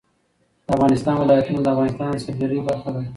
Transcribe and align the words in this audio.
د 0.65 0.67
افغانستان 0.75 1.15
ولايتونه 1.19 1.59
د 1.61 1.67
افغانستان 1.73 2.09
د 2.13 2.17
سیلګرۍ 2.25 2.59
برخه 2.67 2.89
ده. 2.95 3.01